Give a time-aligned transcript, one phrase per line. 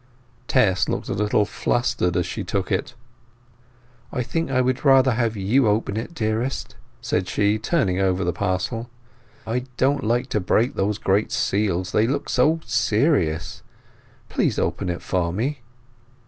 [0.47, 2.95] Tess looked a little flustered as she took it.
[4.11, 8.33] "I think I would rather have you open it, dearest," said she, turning over the
[8.33, 8.89] parcel.
[9.45, 13.61] "I don't like to break those great seals; they look so serious.
[14.27, 15.61] Please open it for me!"